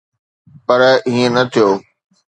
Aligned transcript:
پر 0.65 0.81
ائين 0.89 1.29
نه 1.35 1.43
ٿيو. 1.51 1.69